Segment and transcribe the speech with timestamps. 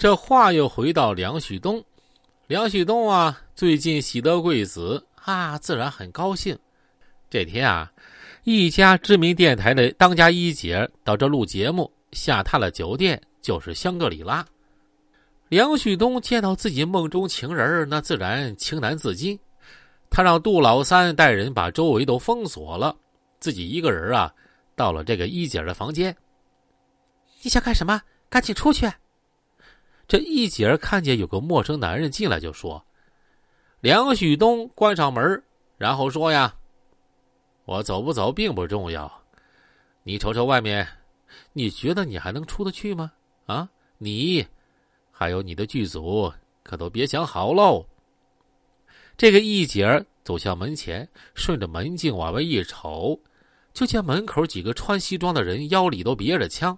[0.00, 1.84] 这话又回到梁旭东，
[2.46, 6.58] 梁旭东啊，最近喜得贵子啊，自然很高兴。
[7.28, 7.92] 这天啊，
[8.44, 14.42] 一家知名电台的当家一姐到这录节目，下榻了酒店，就是香格里拉。
[15.50, 19.38] 梁旭东见到自己梦中情人那自然情难自禁。
[20.08, 22.96] 他让杜老三带人把周围都封锁了，
[23.38, 24.32] 自己一个人啊，
[24.74, 26.16] 到了这个一姐的房间。
[27.42, 28.00] 你想干什么？
[28.30, 28.90] 赶紧出去！
[30.10, 32.84] 这一姐看见有个陌生男人进来，就说
[33.78, 35.40] ：“梁旭东关上门，
[35.78, 36.52] 然后说呀，
[37.64, 39.22] 我走不走并不重要，
[40.02, 40.84] 你瞅瞅外面，
[41.52, 43.12] 你觉得你还能出得去吗？
[43.46, 44.44] 啊，你，
[45.12, 46.32] 还有你的剧组，
[46.64, 47.86] 可都别想好喽。”
[49.16, 53.16] 这个一姐走向门前，顺着门镜往外一瞅，
[53.72, 56.76] 就见门口几个穿西装的人腰里都别着枪。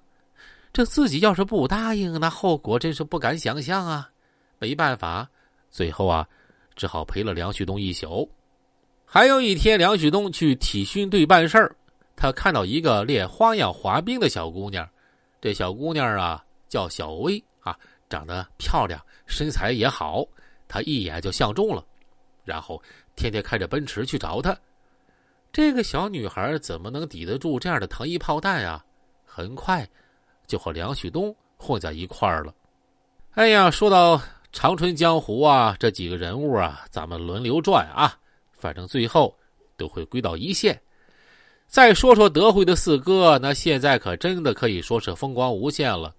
[0.72, 4.10] 这自己要是不答应，那后果真是不敢想象啊！
[4.58, 5.28] 没办法，
[5.70, 6.26] 最后啊，
[6.74, 8.30] 只好陪了梁旭东一宿。
[9.04, 11.76] 还有一天，梁旭东去体训队办事儿，
[12.16, 14.88] 他看到一个练花样滑冰的小姑娘。
[15.42, 17.76] 这小姑娘啊，叫小薇啊，
[18.08, 20.24] 长得漂亮，身材也好，
[20.66, 21.84] 他一眼就相中了。
[22.44, 22.82] 然后
[23.14, 24.56] 天天开着奔驰去找她，
[25.52, 28.82] 这个小女孩怎么能抵得住这样的糖衣炮弹啊？
[29.24, 29.86] 很快
[30.46, 32.54] 就和梁旭东混在一块儿了。
[33.32, 34.20] 哎呀，说到
[34.52, 38.14] 长春江湖啊，这几个人物啊，咱们轮流转啊，
[38.52, 39.34] 反正最后
[39.76, 40.78] 都会归到一线。
[41.66, 46.14] 再说说德惠的四哥，那现在可真的可以说是风光无限了，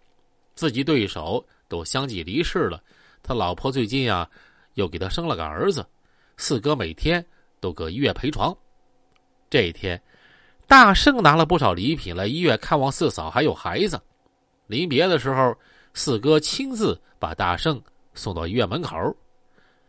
[0.56, 2.82] 自己对手都相继离世了，
[3.22, 4.28] 他老婆最近啊
[4.74, 5.86] 又给他生了个儿子。
[6.38, 7.24] 四哥每天
[7.60, 8.56] 都搁医院陪床。
[9.52, 10.02] 这一天，
[10.66, 14.02] 大圣拿了不少礼品来医院看望四嫂还有孩子。
[14.68, 15.56] 临别的时候，
[15.94, 17.82] 四哥亲自把大圣
[18.14, 18.96] 送到医院门口。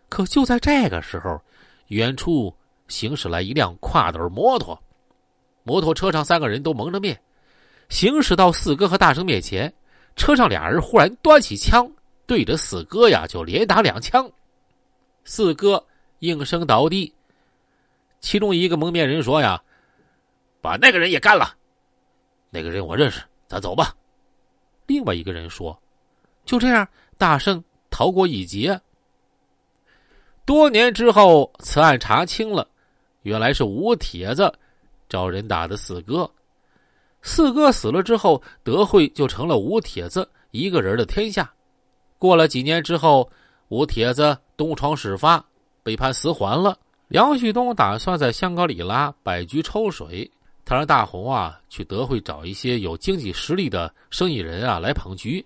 [0.09, 1.41] 可就在这个时候，
[1.89, 2.55] 远处
[2.89, 4.79] 行驶来一辆挎斗摩托，
[5.63, 7.21] 摩托车上三个人都蒙着面，
[7.89, 9.73] 行驶到四哥和大圣面前。
[10.17, 11.91] 车上俩人忽然端起枪，
[12.27, 14.31] 对着四哥呀就连打两枪。
[15.25, 15.85] 四哥。
[16.21, 17.13] 应声倒地。
[18.21, 19.63] 其中一个蒙面人说：“呀，
[20.63, 21.55] 把那个人也干了。
[22.49, 23.95] 那个人我认识，咱走吧。”
[24.87, 25.77] 另外一个人说
[26.45, 26.87] ：“就这样，
[27.19, 28.81] 大圣逃过一劫。”
[30.47, 32.69] 多年之后，此案查清了，
[33.23, 34.53] 原来是吴铁子
[35.09, 36.31] 找人打的四哥。
[37.23, 41.51] 四哥死了之后，德惠就成了吴铁子一个人的天下。
[42.19, 43.31] 过了几年之后，
[43.69, 45.45] 吴铁子东窗事发。
[45.85, 46.79] 被判死缓了。
[47.09, 50.31] 梁旭东打算在香格里拉摆局抽水，
[50.65, 55.45] 他让大红啊去德惠找一些有经济实力的生意人啊来捧局。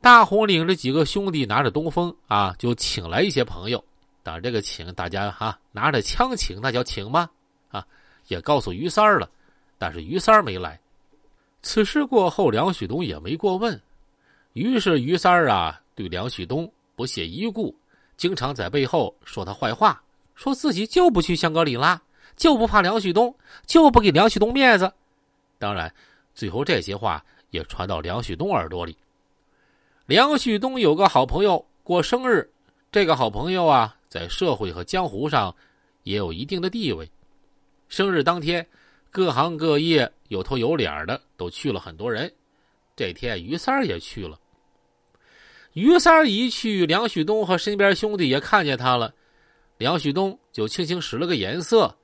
[0.00, 3.82] 大红领着几个兄弟，拿着东风啊，就请来一些朋友。
[4.22, 7.28] 当然，这个请大家哈拿着枪请，那叫请吗？
[7.70, 7.84] 啊，
[8.28, 9.28] 也告诉于三儿了，
[9.78, 10.78] 但是于三儿没来。
[11.62, 13.80] 此事过后，梁旭东也没过问。
[14.52, 17.74] 于是于三儿啊对梁旭东不屑一顾。
[18.16, 20.00] 经常在背后说他坏话，
[20.34, 22.00] 说自己就不去香格里拉，
[22.36, 23.34] 就不怕梁旭东，
[23.66, 24.92] 就不给梁旭东面子。
[25.58, 25.92] 当然，
[26.34, 28.96] 最后这些话也传到梁旭东耳朵里。
[30.04, 32.48] 梁旭东有个好朋友过生日，
[32.92, 35.54] 这个好朋友啊，在社会和江湖上
[36.02, 37.10] 也有一定的地位。
[37.88, 38.66] 生日当天，
[39.10, 42.30] 各行各业有头有脸的都去了很多人。
[42.94, 44.38] 这天，于三儿也去了。
[45.72, 49.12] 于三儿一去，梁旭东和身边兄弟也看见他了。
[49.78, 51.94] 梁旭东就轻轻使了个眼色，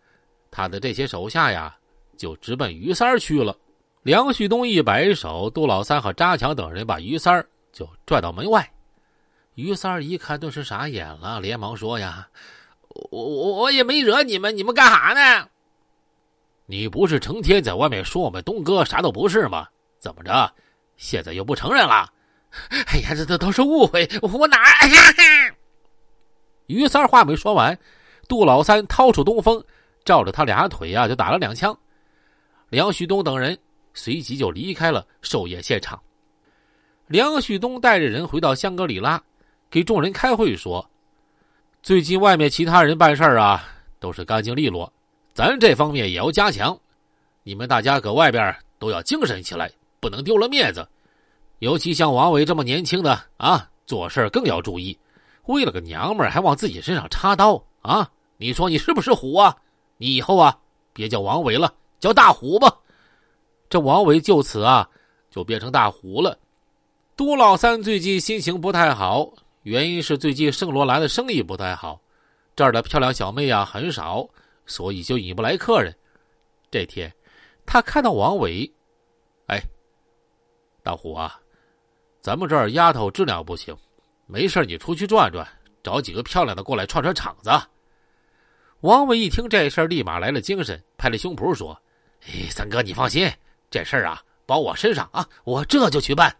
[0.53, 1.75] 他的这些手下呀，
[2.17, 3.57] 就直奔于三儿去了。
[4.03, 8.71] 梁旭东一摆手，杜老三和扎强等人把于三儿就拽到门外。
[9.55, 12.29] 于三儿一看，顿时傻眼了，连忙说：“呀，
[13.11, 15.49] 我我我也没惹你们，你们干哈呢？
[16.67, 19.67] 你不是成天在外面说我们东哥啥都不是吗？
[19.99, 20.53] 怎么着，
[20.97, 22.13] 现在又不承认了？”
[22.89, 24.59] 哎呀，这这都是误会，我哪？
[26.67, 27.79] 于三话没说完，
[28.29, 29.65] 杜老三掏出东风，
[30.05, 31.77] 照着他俩腿啊就打了两枪。
[32.69, 33.57] 梁旭东等人
[33.95, 36.01] 随即就离开了寿宴现场。
[37.07, 39.23] 梁旭东带着人回到香格里拉，
[39.71, 40.89] 给众人开会说
[41.83, 43.63] ：“最近外面其他人办事啊
[43.99, 44.91] 都是干净利落，
[45.35, 46.79] 咱这方面也要加强。
[47.43, 49.71] 你们大家搁外边都要精神起来，
[50.01, 50.89] 不能丢了面子。”
[51.61, 54.99] 尤其像王伟这么年轻的啊，做事更要注意。
[55.45, 58.11] 为了个娘们儿还往自己身上插刀啊！
[58.37, 59.57] 你说你是不是虎啊？
[59.97, 60.59] 你以后啊，
[60.93, 62.77] 别叫王伟了，叫大虎吧。
[63.69, 64.89] 这王伟就此啊，
[65.31, 66.39] 就变成大虎了。
[67.17, 72.01] 杜老三最近心情不太好，原因是最近圣罗兰的生意不太好，
[72.57, 74.29] 这儿的漂亮小妹呀很少，
[74.67, 75.95] 所以就引不来客人。
[76.71, 77.13] 这天，
[77.65, 78.71] 他看到王伟，
[79.47, 79.61] 哎，
[80.83, 81.39] 大虎啊，
[82.21, 83.77] 咱们这儿丫头质量不行，
[84.27, 85.47] 没事你出去转转，
[85.83, 87.51] 找几个漂亮的过来串串场子。
[88.83, 91.81] 王伟一听这事儿，立马来了精神，拍了胸脯说
[92.27, 93.31] ：“哎，三哥，你放心，
[93.71, 96.37] 这事儿啊，包我身上啊，我这就去办。”